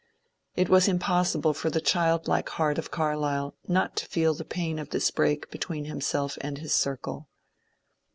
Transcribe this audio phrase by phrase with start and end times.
[0.55, 4.89] It was impossible for the childlike heart of Carlyle not to feel the pain of
[4.89, 7.29] this break between himself and his circle.